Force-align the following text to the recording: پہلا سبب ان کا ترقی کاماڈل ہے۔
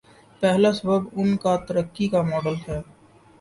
پہلا 0.41 0.71
سبب 0.73 1.01
ان 1.13 1.29
کا 1.37 1.55
ترقی 1.67 2.07
کاماڈل 2.07 2.55
ہے۔ 2.67 2.79